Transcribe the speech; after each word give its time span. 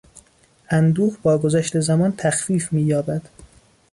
اندوه 0.69 1.17
با 1.23 1.37
گذشت 1.37 1.79
زمان 1.79 2.13
تخفیف 2.17 2.73
مییابد. 2.73 3.21